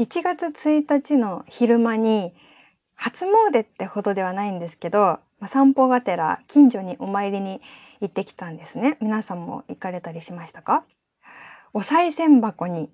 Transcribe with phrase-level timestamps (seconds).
[0.00, 2.32] 1月1日の昼間に
[2.94, 7.60] 初詣ってほどではないんですけど散歩がてら近所にお参りに
[8.00, 8.96] 行ってきたんですね。
[9.02, 10.84] 皆さんも行かれたりしましたか？
[11.74, 12.88] お賽銭箱に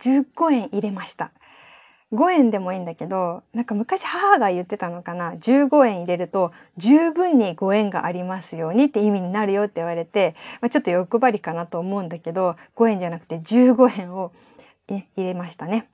[0.00, 1.30] 15円入れました。
[2.12, 14.32] 5円でもいいんだけどなんか昔母が言ってたのかな？15円入れると十分にご縁がありますようにって意味になるよって言われて、まあ、ちょっと欲張りかなと思うんだけど5円じゃなくて15円を、
[14.88, 15.88] 入れましたね。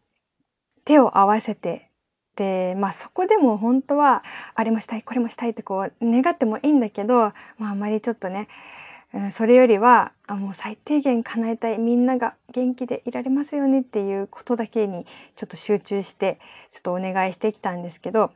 [0.85, 1.91] 手を合わせて
[2.37, 4.23] でまあそこでも本当は
[4.55, 8.48] あれもしたいこれもしたいってこう願ってもいいんだけど、まあ、あまりちょっとね
[9.33, 15.05] それよりはもう最低限叶えたいみんなが元気でいられますようにっていうことだけに
[15.35, 16.38] ちょっと集中して
[16.71, 18.33] ちょっとお願いしてきたんですけど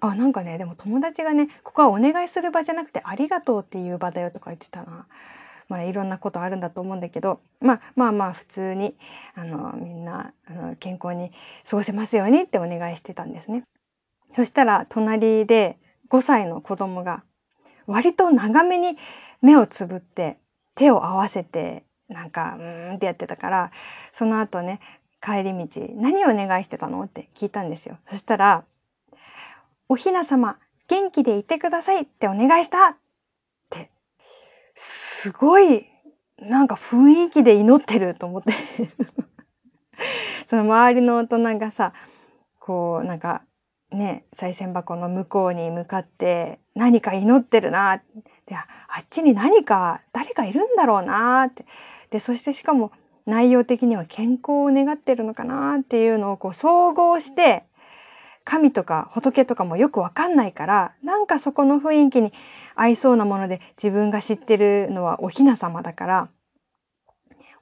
[0.00, 5.06] あなんかねでも友達がねここはお願いする場じゃなくてありがとうっていう場だよとか言ってたな。
[5.74, 8.94] まあいろんなことあるんだと思うんだけど、まあ、まあまあ普通に
[9.34, 11.32] あのみんなあの健康に
[11.68, 13.64] 過ごせますようにってお願いしてたんですね。
[14.36, 15.76] そしたら隣で
[16.10, 17.24] 5歳の子供が
[17.86, 18.96] 割と長めに
[19.42, 20.38] 目をつぶって
[20.76, 23.72] 手を合わせてなんかうーんってやってたから
[24.12, 24.78] その後ね
[25.20, 27.02] 帰り道何をお願いしてたの？
[27.02, 27.98] って聞いたんですよ。
[28.08, 28.62] そしたら
[29.88, 30.56] おひな様
[30.88, 32.96] 元気でいてくださいってお願いしたっ
[33.70, 33.90] て
[34.76, 35.86] すすごい
[36.38, 38.52] なんか雰囲気で祈ってると思って。
[40.46, 41.94] その周りの大人がさ
[42.58, 43.40] こうなんか
[43.90, 48.02] ね賽銭箱の向こうに向かって何か祈ってるな
[48.44, 48.66] であ
[49.00, 51.64] っちに何か誰かいるんだろうなって。
[52.10, 52.92] でそしてしかも
[53.24, 57.64] 内容的には健康を願ってるのかなっていうのをこう総合して
[58.44, 62.32] 神とか仏とかもよくわかんないからなんかそこの雰囲気に
[62.74, 66.28] 合いそうなもので自分が知ってるのはお雛様だから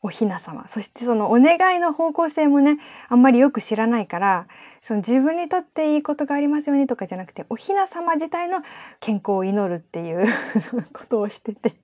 [0.04, 4.48] お雛様そしてそのお願いの方向性もねあんまりよく知らないから
[4.80, 8.62] その自分にとっていいことがありますようにとかじゃなくてお雛様自体の
[8.98, 10.26] 健康を祈るっていう
[10.92, 11.76] ことをしてて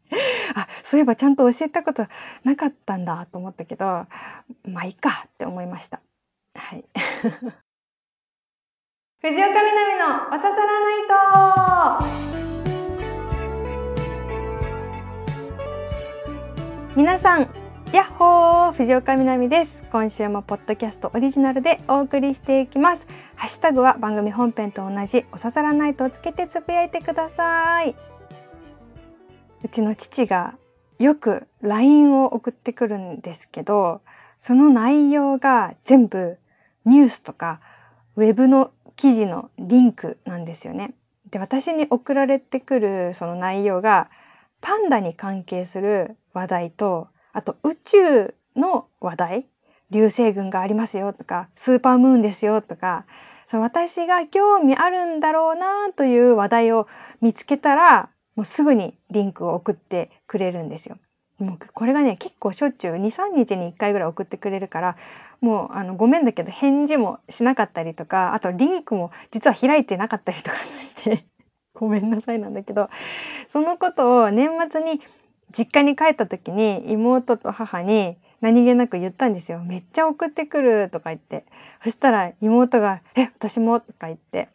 [0.56, 2.06] あそういえばちゃんと教えたこと
[2.42, 3.84] なかったんだと思ったけど
[4.64, 6.00] まあいいかって思いました。
[6.56, 6.84] はい
[9.20, 9.58] 藤岡みな
[9.88, 11.08] みのおささらない
[16.94, 17.50] と皆さん
[17.92, 19.84] やっほー藤岡みなみです。
[19.90, 23.08] 今週もポッドキャストオリジナルでお送りしていきます。
[23.34, 27.96] ハッシュタグは番組本編と同じおささらないとをつけてつぶやいてください。
[29.64, 30.54] うちの父が
[31.00, 34.00] よく LINE を送ってくるんですけど
[34.36, 36.38] その内容が全部
[36.84, 37.60] ニュースとか
[38.14, 40.92] ウェブの記事のリンクなんですよね。
[41.30, 44.10] で私に送られてくるその内容が
[44.60, 49.46] パンダに関係する話題とあと宇宙の話題
[49.90, 53.06] 流星群がありますよとかスーパームーンですよとか
[53.46, 56.88] その私が興味あるんだろうなという話題を
[57.20, 60.98] 見つけたらもうすぐにリンクを送ってくれるんですよ。
[61.38, 64.96] もうこれがね結構しょっちゅう23日に1回ぐらい送ってくれるから
[65.40, 71.26] もうあのごめんだけど返事もしなかったりとかあとリンクも実は開いてなかったりとかして
[71.74, 72.90] ごめんなさいなんだけど
[73.46, 75.00] そのことを年末に
[75.56, 79.60] 実家に帰った時に妹と母に何気なく言ったんですよ。
[79.60, 81.44] めっちゃ送ってくるとか言って。
[81.82, 83.80] そしたら妹が、え、私も？
[83.80, 84.48] とか言って。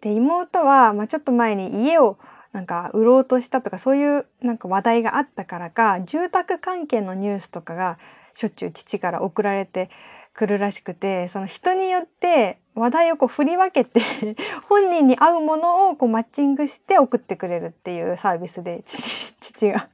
[0.00, 2.18] で、妹は、まあ、ちょっと前に家を
[2.52, 7.98] なんか売ろうとしたとかそういうなんか話題があったからか住宅関係のニュースとかが
[8.34, 9.90] しょっちゅう父から送られて
[10.34, 14.00] くるらしくてその人によって話題をこう振り分けて
[14.68, 19.88] 本人に合うものをこうマッチングして送ってくれるっていうサービスで父が。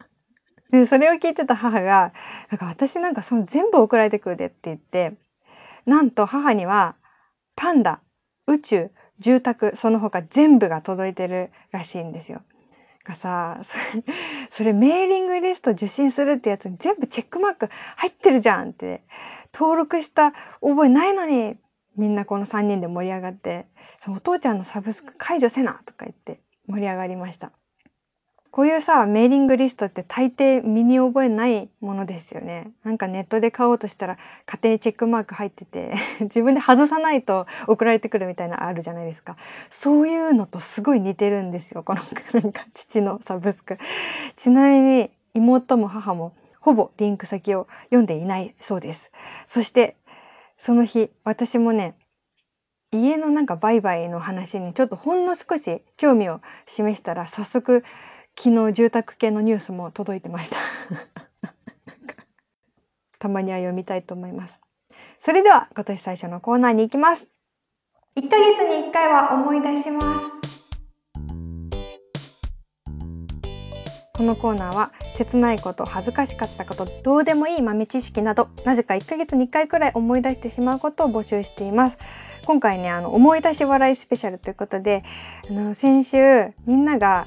[0.70, 2.12] でそれを聞いてた母が
[2.50, 5.14] 「なんか私なんかその全部送られてくるで」って言って
[5.86, 6.96] なんと母には
[7.56, 8.00] パンダ
[8.46, 8.90] 宇宙
[9.20, 12.42] 住宅その他全部が届いてるらしいんですよ。
[13.04, 14.04] がさそれ
[14.50, 19.02] それメーリングリスト受信するってやつに全部チェックマーク入ってるじゃんって
[19.54, 21.56] 登録した覚えないのに
[21.96, 23.66] みんなこの3人で盛り上がって
[23.98, 27.52] そのお父ちゃんのサブスク解除せなとか言って盛り上がりました。
[28.50, 32.70] こういうさ、メーリングリストって大抵身に覚えないものですよね。
[32.82, 39.36] なんかネットで買おうとしたら勝手にチェックマーク入ってて 自分で外さないと送られてくるみたいなあるじゃないですか。
[39.70, 41.82] そういうのとすごい似てるんですよ。
[41.82, 42.00] この
[42.40, 43.78] なんか父のサブスク。
[44.34, 49.12] ちなみに妹も母もほぼリンク先を読んでいないそうです。
[49.46, 49.96] そして
[50.56, 51.94] その日私もね
[52.90, 57.84] 家のなんか売買の話にちょっとほんの少し興味を示したら早速
[58.40, 60.58] 昨日住宅系のニュースも届いてました。
[63.18, 64.60] たまには読みたいと思います。
[65.18, 67.32] それでは今年最初のコーナーに行きます。
[68.14, 70.26] 1ヶ月に1回は思い出します。
[74.16, 81.98] このコーナーは切ないこと恥ずかしかったことどうでもいい豆知識などなぜか1ヶ月に1回くらい思い出してしまうことを募集しています。
[82.44, 85.02] 今回ねあの思い出し笑いスペシャルということで
[85.50, 87.26] あの先週みんなが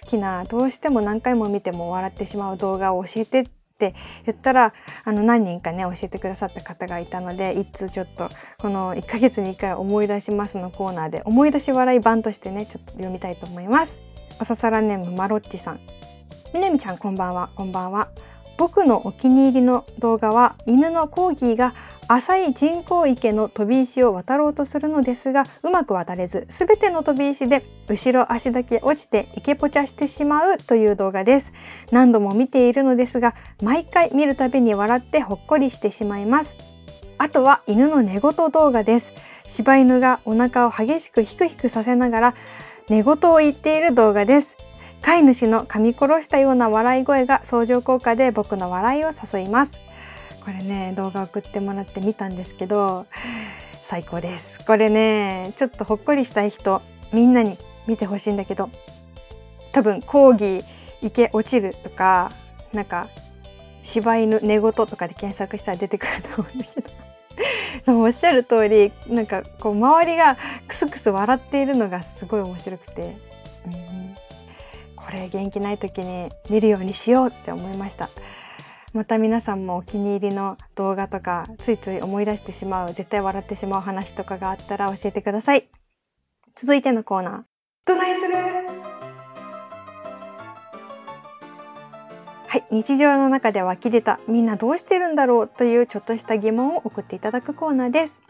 [0.00, 3.44] 好きなどうしても何回も見ても笑ってしまう動画を教えてっ
[3.78, 3.94] て
[4.24, 4.72] 言ったら
[5.04, 14.00] あの何人かね教えてくださった方がいたのでいつちょっとこの1ヶ月に1回思い出しますのコーナーで思い出し笑い版としてねちょっと読みたいと思います。
[14.40, 15.80] おささらネームマロッチさん。
[16.52, 17.50] みなみちゃんこんばんは。
[17.54, 18.08] こんばんは。
[18.56, 21.74] 僕のお気に入りの動画は犬のコーギーが
[22.06, 31.52] 浅い人工池の飛び石を渡ろうとするのですがうまく渡れず全ての飛び石で後ろ足だけ落ちて池ポチャしてしまうという動画です。
[31.90, 36.56] 何度も見ているのですが毎回見るたびに笑ってほっこりしてしまいます。
[37.18, 39.12] あとは犬の寝言動画です。
[39.46, 42.34] 柴犬がお腹を激しくヒクヒクさせながら
[42.88, 44.56] 寝言を言っている動画です。
[45.04, 49.78] 飼い主の噛み殺したような笑い声が相乗効果で僕の笑いを誘います。
[50.42, 53.04] これね動画送ってもらって見たんですけど
[53.82, 54.64] 最高です。
[54.64, 56.80] これねちょっとほっこりしたい人
[57.12, 58.70] みんなに見てほしいんだけど
[59.72, 60.64] 多分講義
[61.02, 62.32] 池落ちるとか
[62.72, 63.08] なんか
[63.82, 66.90] 柴犬寝言とかで検索したら出てくると思うんだけど。
[67.84, 73.33] でもおっしゃる通りなんかこう周りがクスクス笑っているのがすごい面白くて、
[75.04, 78.10] これ元気ない時に見るようにしようって思いました。
[78.92, 85.68] また皆さんもお気に入りの動画とかついつい思い出してしまう絶対笑ってしまう話とかがあったら教えてください。
[86.54, 87.42] 続いてのコーナー。
[87.86, 88.34] どないする。
[92.46, 92.64] はい。
[92.70, 98.22] 日常の中で湧き出たみんなどうしてるんだろうというちょっとした疑問を送っていただくコーナーです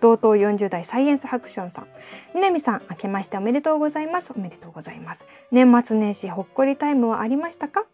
[0.00, 1.86] 同等40代サイエンスハクションさん。
[2.34, 4.32] 南さん明けましておめでとうございます。
[4.36, 5.26] おめでとうございます。
[5.50, 7.84] 年末年始ほっこりタイムはありましたか？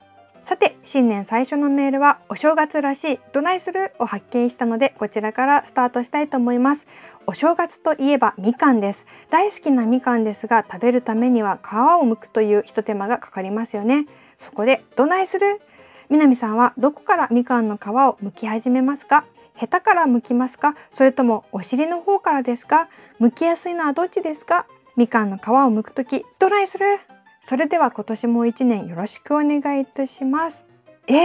[0.43, 6.87] さて新年最初のメールはお正月らしいどないするを発見したのでこちらからスタートしたいと思います。
[7.27, 9.07] お正月といえばみかんです。
[9.29, 14.07] 大好きなみかんですが食べるためには皮を剥くという一手間がかかりますよね。
[14.39, 15.61] そこでどないする？
[16.09, 19.27] 南さんはどこからみかんの皮を剥き始めますか？
[19.61, 20.75] ヘタから剥きますか？
[20.91, 22.89] それともお尻の方からですか？
[23.21, 24.67] 剥きやすいのはどっちですか？
[24.97, 26.99] みかんの皮を剥くときどないする！
[27.43, 30.67] それでは今年も一年よろしくお願いいたします。
[31.09, 31.17] えー、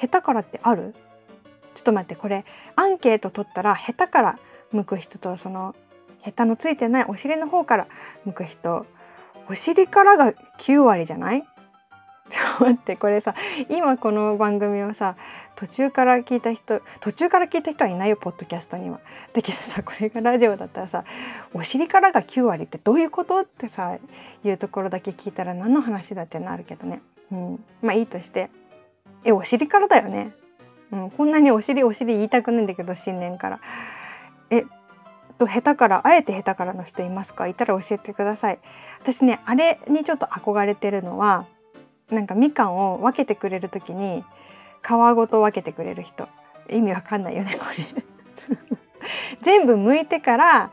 [0.00, 0.92] 下手からってある？
[1.76, 2.44] ちょっと待ってこれ
[2.74, 4.38] アンケート取ったら下手から
[4.72, 5.76] 向く人とその
[6.24, 7.86] 下手のついてないお尻の方から
[8.24, 8.86] 向く人
[9.48, 11.44] お尻からが9割じゃない？
[12.28, 13.34] ちょっと待ってこれさ
[13.68, 15.16] 今この番組をさ
[15.54, 19.00] 途中から聞いた人途中から聞いた人はいないよポッドキャストには。
[19.32, 21.04] だけどさこれがラジオだったらさ
[21.52, 23.98] お尻からが9割ってどういうことってさ
[24.44, 27.02] いうところだけ聞いたら何の話だってなるけどね。
[27.30, 28.50] うん、まあいいとして
[29.24, 30.32] えお尻からだよね。
[30.90, 33.60] うん、こんなにお尻お尻言いたくないんだけど新年から。
[34.50, 34.64] え
[35.38, 37.48] と下手からあえて下手からの人いますか？
[37.48, 38.58] いたら教えてください。
[39.00, 41.46] 私ねあれにちょっと憧れてるのは
[42.12, 44.22] なんかみかんを分けてくれる時に
[44.82, 46.28] 皮ごと分けてくれる人
[46.70, 47.86] 意味わかんないよねこれ
[49.40, 50.70] 全部剥いてから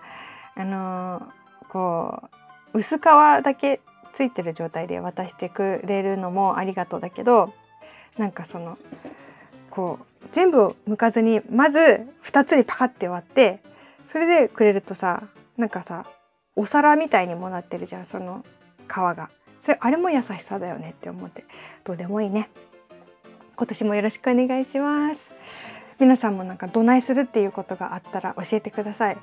[0.56, 2.24] あのー、こ
[2.74, 3.80] う薄皮だけ
[4.12, 7.54] ついてる状態で渡してくれるのもありがとうだけど
[8.18, 8.78] なんかその
[9.70, 11.80] こう全部を剥かずにまず
[12.24, 13.64] 2つにパカッて割って
[14.04, 15.24] それでくれるとさ
[15.58, 16.06] なんかさ
[16.56, 18.44] お皿みたいにもなってるじゃんその
[18.88, 19.30] 皮が。
[19.60, 21.46] それあれも優しさだよねって思って。
[21.84, 22.50] どうでもいいね。
[23.56, 25.32] 今年もよろしくお願いします。
[26.00, 29.18] 皆さんもなんかどないするっていうことがあったら教えてください。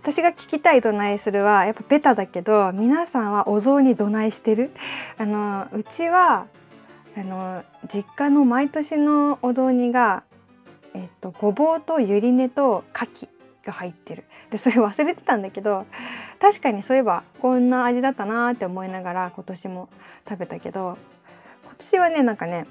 [0.00, 4.72] 私が聞きたいどないするはやっぱベタだけど皆さんはお雑煮どないしてる？
[5.18, 6.48] あのうちは
[7.16, 10.24] あの実家の毎年のお雑煮が
[10.94, 13.35] えっとごぼうとゆり根と牡蠣。
[13.66, 14.24] が入ってる。
[14.50, 15.86] でそれ忘れてたんだけど
[16.40, 19.88] 確かにそういえばこんな味だったなーって思いながら今年も
[20.28, 20.96] 食べたけど
[21.64, 22.66] 今年はねなんかね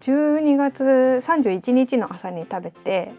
[0.00, 3.12] 12月31日の朝に食べて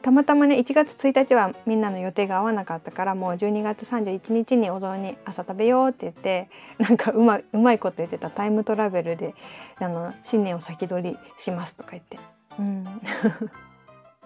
[0.00, 6.48] たまたまね1月1日はみんなの予定が合わなかったからもう12月31日にお雑煮朝食べようって言って
[6.78, 9.34] なんかうまうまいこと言ってたタイムトラベルで
[9.78, 12.18] あの新年を先取りしますとか言って、
[12.58, 13.00] うん、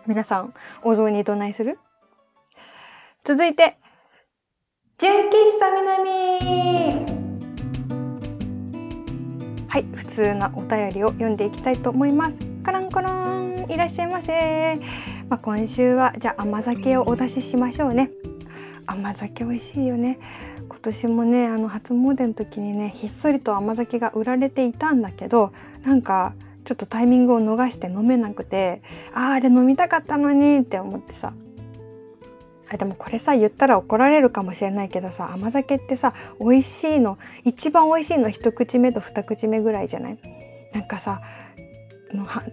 [0.06, 1.78] 皆さんお雑煮どないする？
[3.24, 3.76] 続いて
[4.98, 7.06] 純喫茶南。
[9.68, 12.38] はい普通なお便りを読んでいきたいと思います。
[12.64, 14.80] カランコロンいらっしゃいませ。
[15.28, 18.10] まあ、今週はじゃあ甘酒をお出ししましょうね。
[18.86, 20.18] 甘酒美味しいよね。
[20.68, 25.52] 今年もねあの初詣の時にねひっそりと甘酒が売られていたんだけど
[25.84, 28.82] なんかちょっとタイミングを逃して飲めなくて
[29.14, 31.32] あああれ飲みたかったのにって思ってさ。
[32.70, 40.18] あでもこれさ言ったら怒られるかもしれないけどさ甘酒ってさ美味しいの一番美味しいの一口目と二口目ぐらいじゃない？
[40.72, 41.20] なんかさ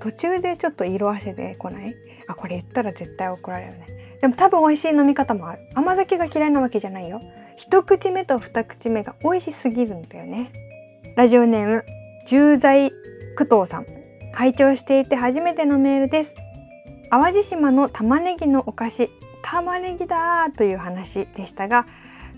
[0.02, 1.96] 途中でちょっと色あせてこない？
[2.28, 3.88] あこれ言ったら絶対怒られるね。
[4.22, 5.62] でも多分美味しい飲み方もある。
[5.74, 7.22] 甘酒が嫌いなわけじゃないよ。
[7.56, 10.52] 一口目と二口目が美味しすぎるんだよね。
[11.16, 11.86] ラジオネーム
[12.28, 12.92] 重罪
[13.38, 13.99] 工藤さん。
[14.34, 16.36] 拝聴していて初めてのメールです。
[17.10, 19.10] 淡路島の玉ねぎのお菓子
[19.42, 21.88] 玉ねぎだという話でしたが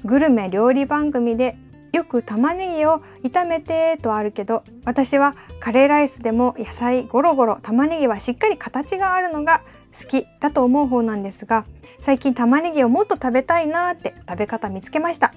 [0.05, 1.57] グルメ料理番組で
[1.91, 11.65] よく玉ねぎを炒めてとあるけど私はカレーライスでも野菜ゴロゴロ玉ねぎはしっかり形があるのが好きだと思う方なんですが
[11.99, 15.33] 最近玉ねぎをもっと食べたいなって食べ方見つけました。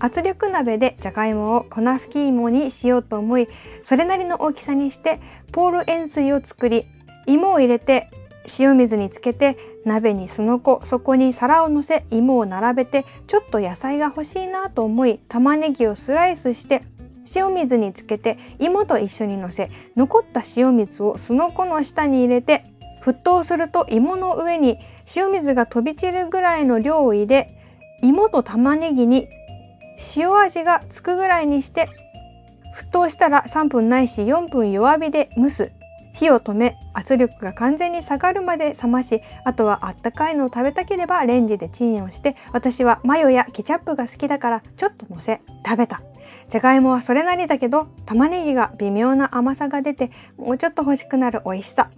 [0.00, 3.48] 圧力鍋でじゃがいもを粉吹き芋にしようと思い
[3.82, 5.20] それなりの大きさにして
[5.52, 6.84] ポール塩水を作り
[7.26, 8.10] 芋を入れて
[8.58, 16.82] 塩水につけて鍋にすのこそこに皿をのせ芋を並べてちょっと野菜が欲しいなと思い玉ねぎをスライスして
[17.34, 22.64] 塩水につけて芋と一緒にのせ残った塩水をすのこの下に入れて
[23.02, 24.78] 沸騰すると芋の上に
[25.14, 27.56] 塩水が飛び散るぐらいの量を入れ
[28.02, 29.28] 芋と玉ねぎに
[30.16, 31.88] 塩味がつくぐらいにして
[32.74, 35.72] 沸騰したら3分ないし4分弱火で蒸す。
[36.12, 46.02] 火を止め圧力が完全に下がるまで冷ましあとはあったかいのを食べたければレンジでチンをして私はマヨやケチャップが好きだからちょっとのせ食べた。
[46.48, 51.90] じゃがいもはそれなりだけど玉ねぎが微妙な甘さが出てもうちょっと欲しくなる美味しさ。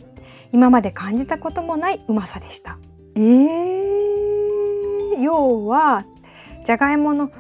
[0.53, 2.77] 今まで感じたこともないうまさでした。
[3.17, 6.05] えー、要は
[6.65, 7.31] じゃがいもの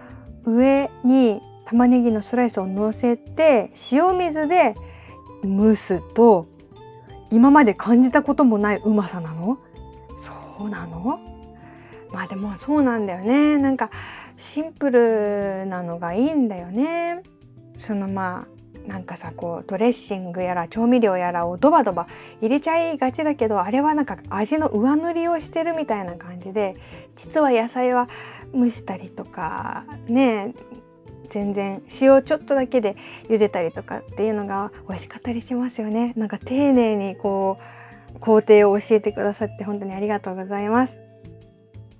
[0.44, 4.74] 上に玉ねぎのスライスを乗せて塩水で
[5.44, 6.46] 蒸すと
[7.30, 9.58] 今まで感じたこともないうまさなの？
[10.18, 11.18] そうなの？
[12.12, 13.56] まあでもそうなんだよね。
[13.56, 13.90] なんか
[14.36, 17.22] シンプルなのがいいんだよね。
[17.78, 22.06] そのまあなんかさこうドレッシングやら調味料やらをドバドバ
[22.40, 26.76] 入れちゃいがちだけどあれはなんか味の上塗りをしてるみたいな感じで
[27.14, 28.08] 実は野菜は
[28.54, 30.54] 蒸したりとかね
[31.32, 32.96] 全然塩ちょっとだけで
[33.28, 36.12] 茹でたりとかっていうのが美味しかったりしますよね。
[36.14, 37.58] なんか丁寧にこ
[38.14, 41.00] う工程を教えてくださって本当にありがとうございます。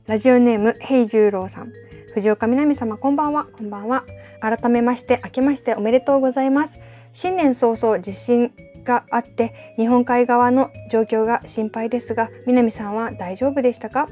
[0.07, 1.73] ラジオネーム平十郎さん。
[2.14, 3.47] 藤岡みなみ様こんばんは。
[3.47, 4.04] こんばんは。
[4.42, 6.78] 改めまして明けましておめでとうございます。
[7.14, 8.52] 新年早々地震
[8.85, 14.09] があって日本海側の状況が心配ですが南さんは大丈夫でしたか？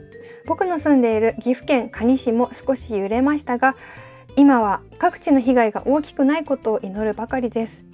[0.46, 3.76] 僕の住んでいる岐阜県可児市も少し揺れましたが
[4.34, 7.84] 今は各地の被害が大きくないことを祈るばかりです。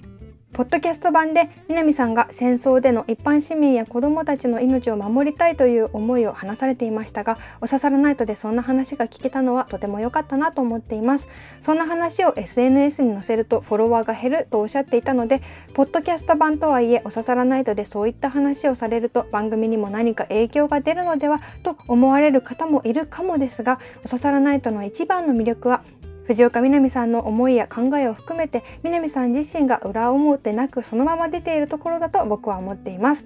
[0.53, 11.27] ポッドキャスト版で南さんが戦争での一般市民や子どもたちの命を守りたいという思いを話されていましたがおささらナイトでそんな話が聞けたのはとても良かったなと思っています。
[11.61, 15.43] そんな話を SNS に載せるとフォロワーが減るとおっしゃっていたので
[15.75, 25.83] ポッドキャスト版とはいえおささらナイトでそういった話をされると番組にも何か影響が出るのではと思われる方もいるかもですがおささらナイトの一番の魅力は
[26.27, 33.25] 藤岡みなみさんの思いや考えを含めてみなみさん自身が裏表なくそのまま出ているところだと僕は思っています。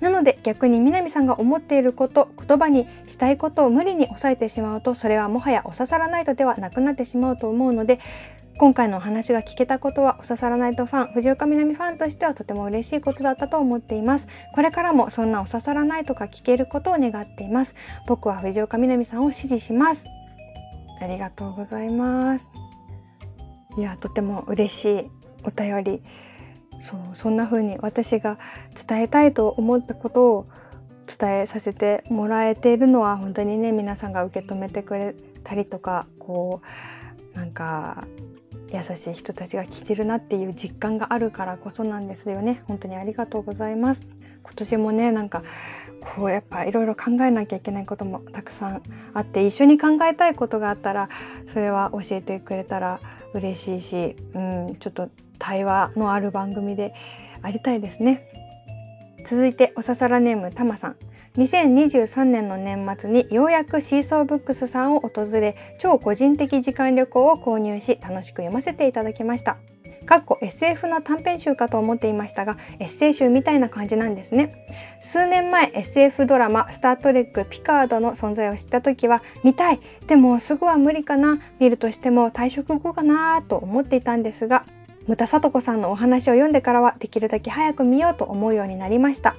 [0.00, 8.00] なので逆に南さんが思っていること言葉にしたいことを無理に抑えてしまうとそれはもはやおささらないとではなくなってしまうと思うので
[8.56, 14.28] 今回のお話が聞けたことはおささらないとファン藤岡みなみファンとしてはとても嬉しいことだったと思っています。
[14.54, 17.74] これからもそんなおささらないとか聞けることを願っています。
[18.06, 20.06] 僕は藤岡みなみさんを支持します。
[21.00, 22.50] ありがとうございます。
[23.76, 25.10] いやとても嬉しい
[25.44, 26.02] お便り。
[26.80, 28.38] そうそんな風に私が
[28.88, 30.46] 伝えたいと思ったことを
[31.06, 35.14] 伝えさせてもらえているのは本当にね皆さんが受け止めてくれ
[35.44, 36.62] たりとかこ
[37.34, 38.06] うなんか
[38.72, 42.62] 優しい人たちが聞いてるなっていう実感があるからこそなんですよね。
[42.66, 44.06] 本当にありがとうございます。
[44.50, 45.42] 今年もねなんか
[46.00, 48.82] こうやっぱいろいろ考えなきゃいけないこともたくさん
[49.14, 51.08] あって一緒に考えたいことがあったら
[51.46, 53.00] それは教えてくれたら
[53.34, 56.94] 嬉しいし、うん、ちょっと対話のある番組で
[57.42, 58.26] ありたいですね。
[59.24, 60.96] 続いておささらネームたまさん。
[61.36, 69.58] 2023年の年末にようやくシーソーブックスさんを訪れ超個人的時間旅行を購入し楽しく読ませていただきました。
[70.10, 74.66] かっこ SF の短編集かと思っていましたがエッセイ集みたいな感じなんですね。
[75.00, 84.64] 数年前 SF ドラマ「スター・トレック・ピカード」の存在を知った時は見たいでもすぐは無理かな見るとしても退職後かなと思っていたんですが
[85.06, 89.36] 牟田聡子さんのお話を読んでからはできるだけ早く見ようと思うようになりました。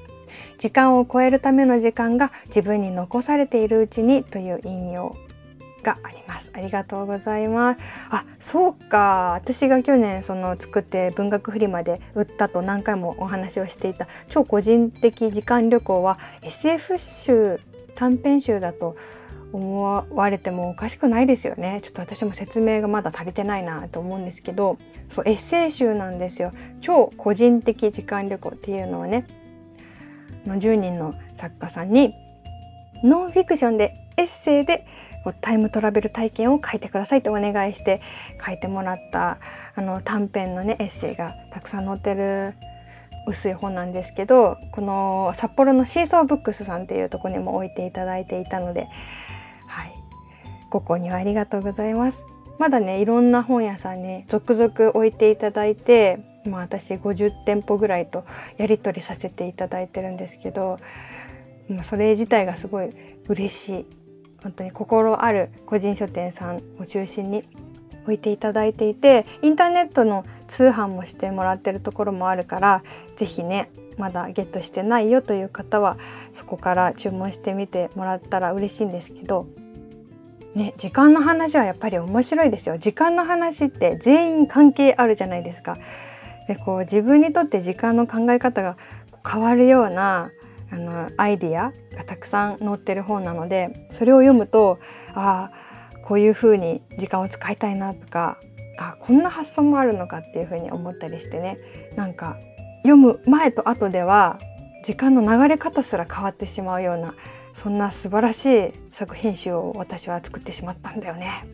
[0.57, 5.17] 時間を超えるための時間が自分に残されているうちにという引用
[5.83, 6.20] があります。
[6.53, 7.79] ありがとうございます。
[8.09, 9.31] あそうか。
[9.33, 17.59] 私が去年その作って文学フリマで売ったと何回もお話をしていた超個人的時間旅行は SF 集
[17.95, 18.95] 短編集だと
[19.53, 21.79] 思われてもおかしくないですよね。
[21.83, 24.77] ちょっと私も説明がまだ足りてないなと思うんですけど
[25.09, 26.53] そうエッセイ集なんですよ。
[26.79, 29.25] 超個人的時間旅行っていうのをね
[30.45, 32.13] 10人の作家さんに
[33.03, 34.85] ノンフィクションでエッセイで
[35.41, 38.01] タイムトラベル体験を書いてくださいとお願いして
[38.43, 39.37] 書いてもらった
[39.75, 42.55] あの短編のねエッセイがたくさん載ってる
[43.27, 48.87] 薄い本なんですけどこの札幌のシーソーブックスさんっていうとこにも置いていただいていたので、
[49.67, 49.93] はい、
[50.69, 52.23] ご購入ありがとうございます。
[52.57, 58.23] まだねいろんな本屋さんに続々置いていただいて、まあ、私50店舗ぐらいと
[58.57, 60.77] やり取りさせていただいてるんですけど、
[61.69, 62.91] まあ、それ自体がすごい
[63.27, 64.00] 嬉しい
[64.43, 67.43] 本当に心ある個人書店さんを中心に
[68.03, 72.83] 置いていただいていてインターネットの通販もしてもらってるところもあるから
[73.15, 75.97] 是非ねまだゲットしてないよという方は
[76.31, 79.47] そこから注文してみてもらったら嬉しいんですけど
[80.55, 82.77] ね、時間の話はやっぱり面白いですよ。
[82.77, 85.77] 時間の話って全員関係あるじゃないですか。
[86.47, 88.75] でこう自分にとって時間の考え方が
[89.25, 90.31] 変わるような
[90.71, 94.79] あのアイディアがたくさん載ってる本なのでそれを読むと
[95.13, 98.39] ああこういうふうに時間を使いたいなとか
[98.77, 101.57] あこんな発想もあるのかっていうふうに思ったりしてね
[101.95, 102.37] なんか
[102.83, 104.39] 読む前と後では
[104.83, 107.13] 時間の流れ方すら変わってしまうような
[107.53, 111.45] そんな素晴らしい作品集を私は作ってしまったんだよね。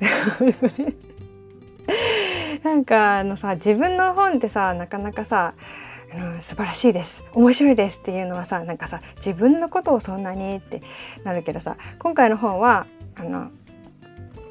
[2.64, 5.54] なんかあのさ自分の本ってさなかなかさ
[6.16, 7.24] うん、素晴らしいです。
[7.32, 10.82] 面白いですっていうのはさなんかさ自分のことをそんなにって
[11.24, 13.50] なるけどさ今回の本はあの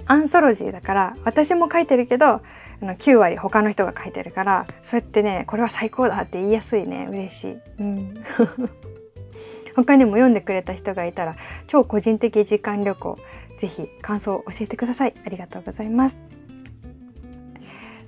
[0.06, 2.42] アンソロジーだから私も書いてるけどあ
[2.82, 7.08] の9割他の人が書いてるからそうやってねこれは最高だって言いやすいね。
[7.10, 7.58] 嬉しい。
[7.80, 8.14] うん。
[9.76, 11.36] 他にも読んでくれた人がいたら
[11.68, 13.18] 超個人的時間旅行
[13.58, 15.14] ぜひ感想を教えてください。
[15.26, 16.18] ありがとうございます。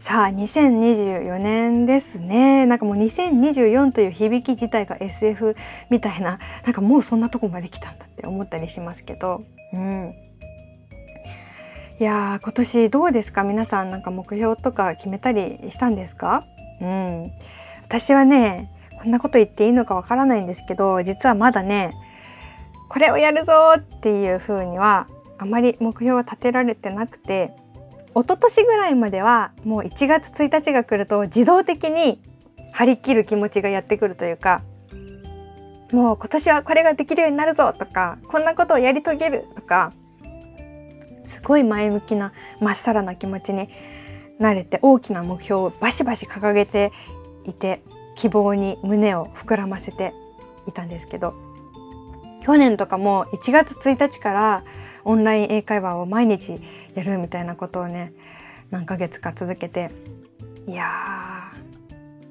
[0.06, 2.68] さあ2024年ですね。
[2.68, 5.56] なんかもう2024という響き自体が SF
[5.90, 9.42] みたいななんかもうそんなとこまで来たんだって思ったりしますけど。
[9.74, 10.14] うん。
[12.00, 13.42] いや今年どうですか？
[13.42, 16.46] 皆さんなんか目標とか決めたりしたんですか？
[16.82, 17.32] うん。
[17.86, 18.70] 私はね
[19.02, 21.96] こんなこと言っていいのかわからないんですけど実はまだね
[22.92, 25.08] これをやるぞっていう風には
[25.40, 27.56] あまり目標は立てられてなくて
[28.16, 32.22] 一昨年ぐらいまではもう1月1日が来ると自動的に
[32.72, 34.64] 張り切る気持ちがやってくるというか
[35.92, 39.92] もう今年はこれができるようになるぞとかこんなことをやり遂げるとか
[41.26, 43.68] すごい前向きなまっさらな気持ちに
[44.40, 46.94] なれて大きな目標をバシバシ掲げて
[47.46, 47.82] いて
[48.16, 50.14] 希望に胸を膨らませて
[50.68, 51.34] いたんですけど
[52.42, 54.64] 去年とかも1月1日から
[55.06, 56.60] オンライン英会話を毎日
[56.96, 58.14] やるみたいなことをね
[58.72, 59.92] 何ヶ月か続けて
[60.68, 61.52] いや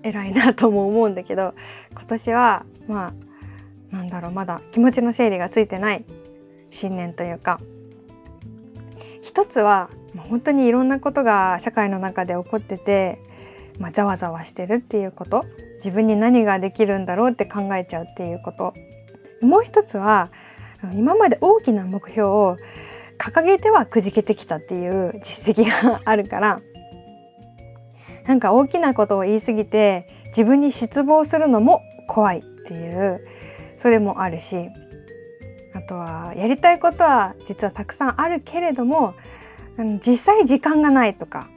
[0.03, 1.55] ー偉いなとも思うんだけど
[1.93, 3.15] 今年はま
[3.93, 6.05] あなんだろうまだ気持ちの整理がついてない
[6.71, 7.61] 新年というか
[9.23, 9.89] 一つは
[10.29, 13.21] 本当にいろんなことが社会の中で起こってて、
[13.79, 18.75] まあ、ざわざわしてるっていうこと自分に何ができるんだろうって考えちゃうっていうこと。
[19.41, 20.31] もう一つは
[20.93, 22.57] 今まで大きな目標を
[23.19, 26.61] 掲げてはくじけてきたっていう実績があるから
[28.27, 33.27] なんか大きなことを言い過ぎて自分に失望するのも怖いっていう
[33.77, 34.69] それもあるし
[35.75, 39.15] あとはやりたいことは実はたくさんあるけれども
[40.07, 41.49] 実際時間がないとか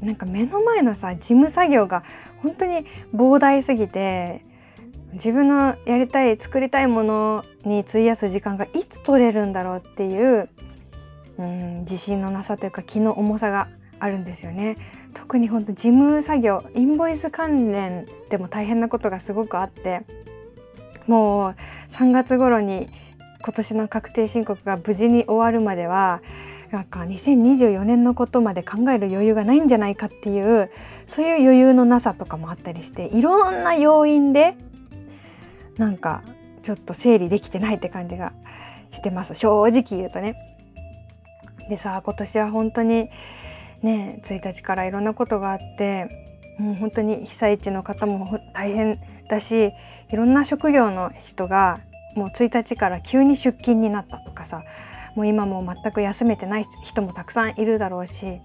[0.00, 2.02] なんか目の前のさ事務作業が
[2.42, 4.44] 本当に膨大すぎて
[5.16, 10.48] 自分のやりたい作りたいものに費やす時間がいつ取れるんだろうっていう
[11.38, 14.76] うん自信のなさというか気の重さがあるんですよね。
[15.14, 20.02] 特に本当事務作業インボイス関連でも大変なことがすごくあって
[21.06, 21.54] もう
[21.88, 22.86] 3月頃に
[23.42, 26.20] 今年の確定申告が無事に終わるまでは
[26.70, 30.70] なんか2024年のことまで考える余裕がないんじゃないかっていう
[31.06, 34.54] そういう余裕のなさとかもあったりしていろんな要因で
[35.76, 36.22] なんか
[36.62, 38.32] ちょっと整理できてないって感じが
[38.90, 40.36] してます正直言うとね。
[41.68, 43.10] でさ今年は本当に
[43.82, 46.26] ね1日からいろんなことがあって
[46.58, 49.72] もう本当に被災地の方も大変だし
[50.10, 51.80] いろんな職業の人が
[52.14, 54.62] もう1日から急に出勤になったとかさ
[55.14, 58.40] もう今も全く休めてない人もたくさんいるだろうし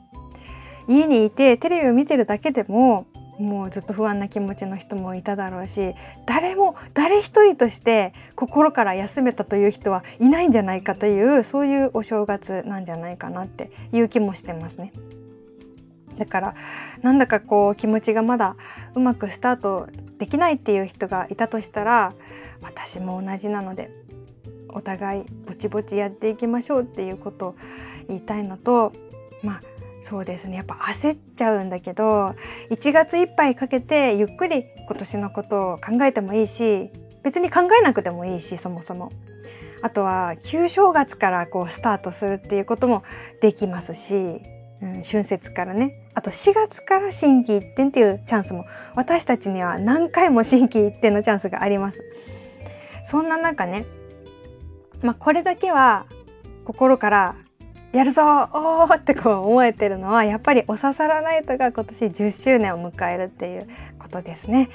[0.88, 3.06] 家にいてテレビを見てるだけでも
[3.42, 14.94] もうずっと不安な気持ちの人もいただろうし誰も誰一人として心から休めたという人はいないんじゃないかというそういうお正月なんじゃないかなっていう気もしてますね。
[16.18, 16.56] だから
[17.02, 18.56] なんだかこう気持ちがまだ
[18.94, 19.88] うまくスタート
[20.20, 22.14] できないっていう人がいたとしたら
[22.62, 23.90] 私も同じなので
[24.70, 27.56] お互いぼちぼちやっていきましょうっていうことを
[28.08, 28.94] 言いたいのと
[29.42, 29.62] まあ
[30.02, 32.36] そうですねやっぱ焦っちゃうんだけど
[32.70, 36.90] 1月いっぱいかけてゆっくり今年のことを考えてもいいし
[37.24, 39.12] 別に考えなくてもいいしそもそも。
[39.84, 43.04] あとは旧正月からこうスタートするっていうことも
[43.42, 44.40] できますし、
[44.82, 52.04] うん、春節からねあと4月から心機一転っていうチャンスも私たちには何回も心機一転のチャンスがあります。
[53.04, 53.86] そんな中ね、
[55.02, 56.06] まあ、これだけは
[56.66, 57.36] 心から
[57.94, 58.22] やるぞ
[58.54, 63.68] おーってこう思えてるのはやっぱりおささらナイトが今年10周年を迎えるっていう
[64.00, 64.70] ことですね。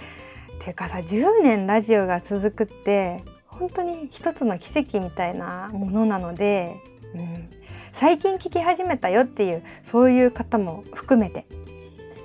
[0.57, 6.77] っていうかさ10年ラジオが続くって本当に一つの奇跡みたいなものなので、
[7.15, 7.49] うん、
[7.91, 11.47] 最近聞き始めたよっていうそういう方も含めて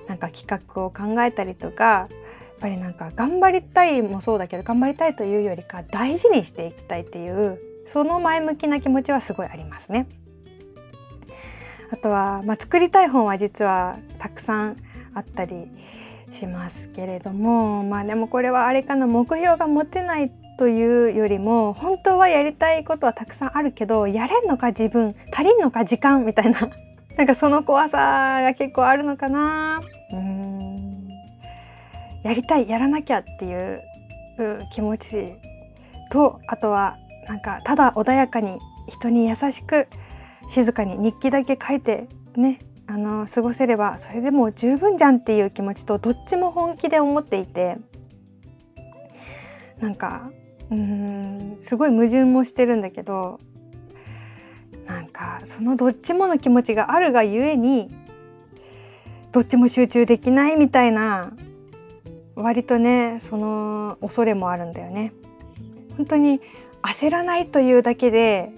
[0.08, 2.10] なんか企画を考えたりとかやっ
[2.60, 10.08] ぱりなんか頑張りたいもそうだけど頑張りたいというよりか大事にしていきたいっていうその前向きな気持ちはすごいありますね。
[11.91, 14.77] あとは、まあ、作りたい本は実はたくさん
[15.13, 15.67] あったり
[16.32, 26.60] しますけれどもまあでもこれはあれかな目標が持てないというよりも本当はやりたいことはたくさんあるけどやれんのか自分足りんのか時間みたいな
[27.17, 29.82] なんかその怖さが結構あるのかな。
[30.13, 31.10] うん。
[32.23, 33.82] やりたいやらなきゃっていう
[34.71, 35.34] 気持ち
[36.12, 36.95] とあとは
[37.27, 39.88] なんかただ穏やかに人に優しく
[40.52, 47.78] 静かに日記だけ書いてねあの過ごせればそれでも十分じゃんっていう気持ちとどっちも本気で思っていて
[49.80, 50.30] なんか
[50.70, 53.40] うんすごい矛盾もしてるんだけど
[54.86, 57.90] なんかそのどっちもの気持ちがあるがゆえに
[59.32, 61.32] どっちも集中できないみたいな
[62.36, 65.14] 割とねその恐れもあるんだよね。
[65.96, 66.42] 本当に
[66.82, 68.52] 焦らないというだけで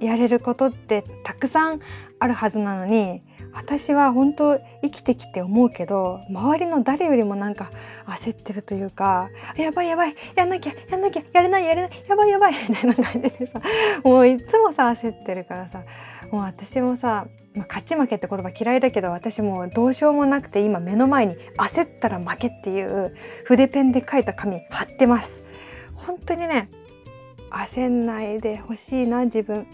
[0.00, 1.80] やれることってたくさん
[2.18, 7.70] あるはずなのに私は本当生きてきて思うけど周りの誰よりもなんか
[8.06, 13.60] 焦ってるというかやばいやばいやんなきゃやんなきゃやれないやれないやばいやばいみたいな感じでさ
[14.04, 15.82] もういつもさ焦ってるからさ
[16.30, 25.42] もう私もさ、まあ、勝ち負けって言葉嫌いだけど私もどうしようもなくて今目の前に焦ったら負けっていう筆ペンで書いた紙貼ってます。
[25.94, 26.70] 本当にね
[27.50, 29.66] 焦んないでほしいな自分。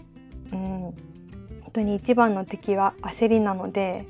[0.51, 0.93] うん、本
[1.73, 4.05] 当に一番の敵は焦りなので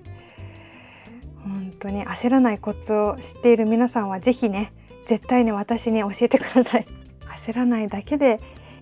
[1.43, 4.73] 本当に焦らないコツを知っている皆さんは是非ね
[5.05, 6.85] 絶対ね私に教えてください。
[7.37, 8.41] 焦らないだけで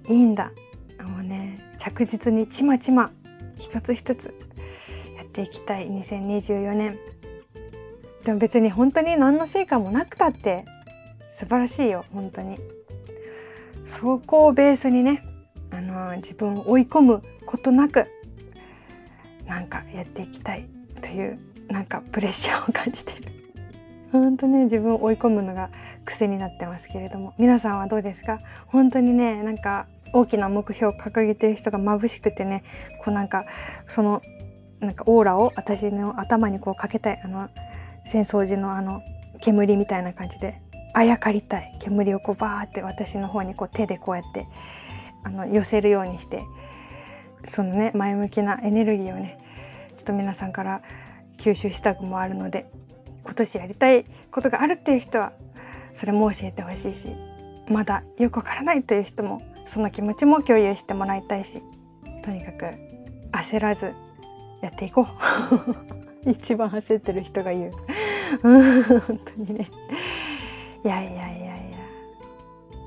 [0.09, 0.51] いいんだ。
[1.03, 3.11] もうね着実にちまちま
[3.57, 4.33] 一つ一つ
[5.15, 5.87] やっていきたい。
[5.89, 6.97] 2024年。
[8.23, 10.65] でも別に本当に何の成果もなくたって
[11.29, 12.05] 素晴らしいよ。
[12.11, 12.57] 本当に。
[13.85, 15.21] そこをベースにね
[15.75, 18.07] あの自分を追い込むことなく
[19.45, 20.67] なんかやっていきたい
[21.01, 23.31] というなんかプレッシャーを感じてる。
[24.11, 25.69] 本当ね自分を追い込むのが
[26.05, 28.39] 癖になってますけれども皆さんはどうですか？
[28.67, 32.63] 本当にねなんか大きな目標を掲げてる人が眩しくてね
[33.03, 33.45] こうなんか
[33.87, 34.21] その
[34.79, 37.49] なんかオーラを私の頭にこうかけたいあの
[38.05, 39.01] 戦争時のあの
[39.41, 40.61] 煙みたいな感じで
[40.93, 44.47] あやかりたい煙をこうバーって私の方にこう手でこうやって
[45.25, 46.43] あの寄せるようにして
[47.43, 49.39] そのね前向きなエネルギーをね
[49.97, 50.81] ちょっと皆さんから
[51.37, 52.69] 吸収したくもあるので
[53.23, 55.33] 今年やりたいことがあるっていう人は
[55.93, 57.09] それも教えてほしいし
[57.67, 61.61] まだよくわからないという人もその気持ちも共有してもらいたいし
[62.23, 62.65] とにかく
[63.31, 63.93] 焦らず
[64.61, 65.05] やっていこう。
[66.29, 67.71] 一番焦ってる人が言う。
[68.41, 69.69] 本当にね。
[70.83, 71.77] いやいやいやいや。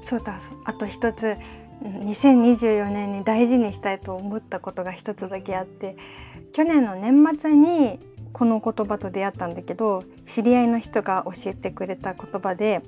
[0.02, 0.40] そうだ。
[0.64, 1.36] あと一つ
[1.82, 5.96] 2024年に大事にしたいと思ったことが一つだけあって
[6.52, 7.98] 去年の年末に
[8.32, 12.82] この言葉と出会ったんだけど知り合いの人が教えてくれた言葉で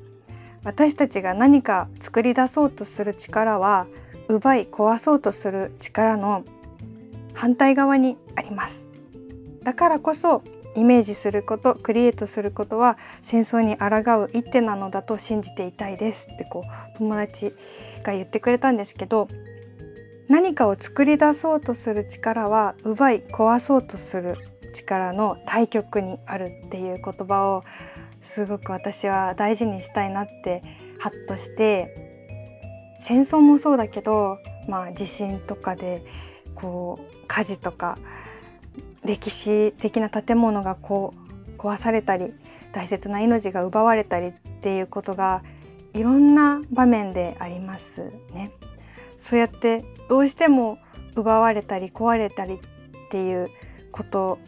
[0.64, 3.87] 私たちが何か作り出そうとする力は
[4.29, 6.44] 奪い壊そうとする力の
[7.35, 8.87] 反対側にあります。
[9.62, 10.42] だからこそ
[10.76, 16.28] イメージすることクリエイトすることは戦争に抗う一手なのだと信じていたいです。
[16.33, 17.54] ってこう友達
[18.02, 19.28] が言ってくれたんですけど
[20.28, 24.37] 何かを作り出そうとする力は奪い壊そうとする
[24.72, 27.64] 力の対極にあるっていう言葉を
[28.20, 30.62] すごく私は大事にしたいなって
[31.00, 32.11] ハッとして
[33.00, 36.04] 戦争もそうだけど、まあ、地震とかで
[36.54, 37.98] こう火事とか
[39.11, 41.14] 歴史的な建物がこ
[41.57, 42.33] う壊されたり
[42.73, 45.42] 大切な命が奪われたりっていうことが
[45.94, 48.53] いろんな場面でありますね。
[49.18, 50.79] そうやってどうしても
[51.16, 52.59] 奪われたり壊れたりっ
[53.11, 53.49] ていう
[53.90, 54.38] こと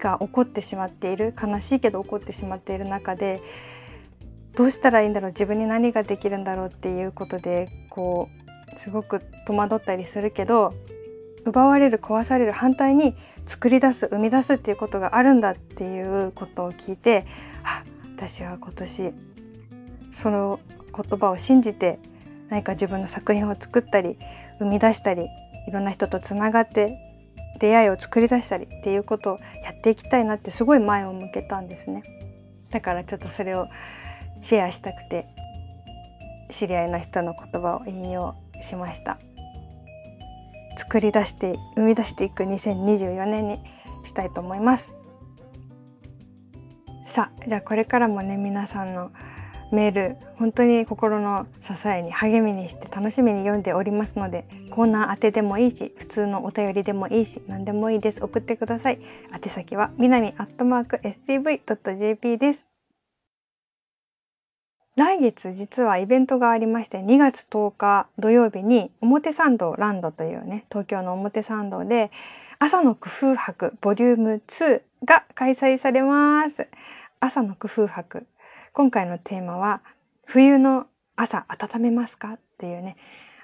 [0.00, 3.40] が起こってしまっている悲しいけど起こってしまっている中で
[4.56, 8.28] どうしたらいいんだろう自分に何ができるんだろうっていうことでこ
[8.74, 10.74] うすごく戸惑ったりするけど
[11.44, 13.14] 奪われる壊される反対に
[13.46, 17.26] 作り出す生み出すっていうことがあるんだっていうことを聞いて
[17.64, 17.82] あ
[18.16, 19.12] 私は今年
[20.12, 20.60] その
[20.94, 21.98] 言葉を信じて
[22.48, 24.18] 何か自分の作品を作ったり
[24.58, 25.26] 生み出したり
[25.68, 26.98] いろんな人とつながって
[27.58, 32.02] 出会いを作り出したりっていうことをやっていきたいなってすごい前を向けたんですね。
[32.70, 33.68] だからちょっとそれを
[34.40, 35.26] シェアしたくて
[36.50, 39.18] 知り合いの人の言葉を引用しました。
[40.76, 43.60] 作り出して生み出していく2024年に
[44.04, 44.94] したいと思います。
[47.06, 49.10] さあじゃあこれからもね皆さんの
[49.72, 58.22] メール本当に心の支えに励みにして楽しみに読んでおりますのでコーナー宛てでもいいし普通のお便りでもいいし何でもいいです。
[58.22, 59.00] 送ってください。
[59.32, 62.71] 宛先はみなみアットマーク stv.jp です。
[64.94, 72.10] 来月実はイベントがありまして2月10日土曜日に表参道ランドというね東京の表参道で
[72.58, 76.68] 朝の工夫博ボリューム2が開催されます。
[77.18, 78.26] 朝の工夫博。
[78.72, 79.80] 今回のテーマは
[80.26, 82.96] 冬の朝温めますかっていうね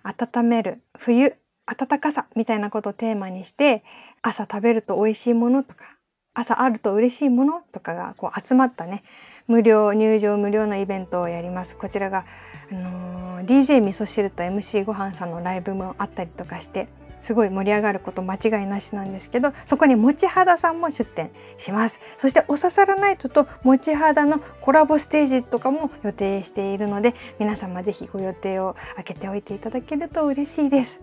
[0.02, 1.34] 温める冬
[1.66, 3.82] 暖かさみたいなことをテーマにして
[4.22, 5.98] 朝食べると美味しいものとか
[6.34, 9.02] 朝あると嬉しいものとかがこう集まったね
[9.48, 11.74] 無料入場無料のイベントをやります。
[11.74, 12.26] こちらが、
[12.70, 16.86] あのー、DJ 味噌汁と MC ごはんさんのライブもあったりとかして
[17.20, 21.98] すごい盛り上がること間違いなしなんですけどそこにもち肌さんも出展します。
[22.18, 31.00] そしておささらナイトともち肌のコラボステージとかも予定しているので皆様ぜひご予定を開けておいていただけると嬉しいです。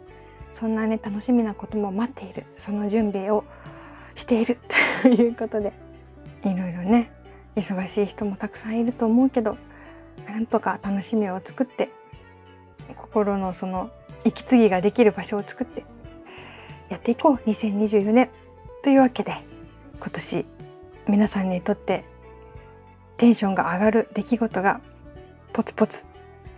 [0.53, 2.45] そんなね楽しみなことも待っている。
[2.57, 3.43] その準備を
[4.13, 4.59] している。
[5.01, 5.73] ということで
[6.43, 7.14] いろいろね
[7.55, 9.57] 忙しい人もたくさんいると思うけど
[10.27, 11.89] なんとか楽しみを作って
[12.97, 13.91] 心のその
[14.23, 15.85] 息継ぎができる場所を作って
[16.89, 18.29] やっていこう2024年
[18.83, 19.33] というわけで
[19.99, 20.45] 今年
[21.07, 22.03] 皆さんにとって
[23.17, 24.81] テンションが上がる出来事が
[25.53, 26.05] ポツポツ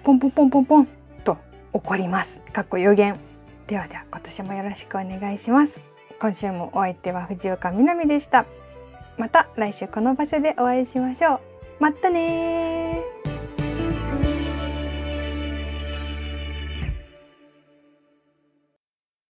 [0.04, 0.88] ポンポンポンポンポン
[1.24, 1.38] と
[1.74, 2.42] 起こります。
[2.54, 3.20] かっこ予言。
[3.68, 5.80] ではでは今年もよろしくお願いします。
[6.20, 8.46] 今週もお相手は藤岡みなみでした。
[9.18, 11.40] また来週この場所でお会いしましょう。
[11.80, 13.04] またね